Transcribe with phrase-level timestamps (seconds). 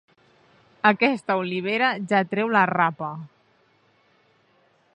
[0.89, 3.11] Aquesta olivera ja treu la rapa.